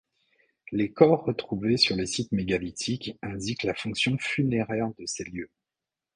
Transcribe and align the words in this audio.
Les 0.71 0.91
corps 0.91 1.25
retrouvés 1.25 1.77
sur 1.77 1.95
les 1.95 2.07
sites 2.07 2.31
mégalithiques 2.31 3.19
indiquent 3.21 3.61
la 3.61 3.75
fonction 3.75 4.17
funéraire 4.17 4.89
de 4.97 5.05
ces 5.05 5.25
lieux. 5.25 5.51